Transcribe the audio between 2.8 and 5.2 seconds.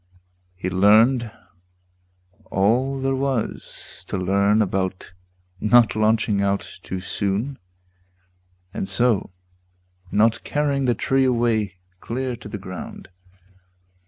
there was To learn about